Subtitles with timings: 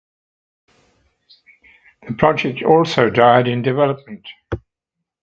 [2.07, 4.25] The project also died in development.